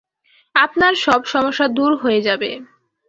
আপনার 0.55 0.93
সব 1.05 1.21
সমস্যা 1.25 1.65
দূর 1.77 1.91
হয়ে 1.95 2.21
যাবে। 2.21 2.49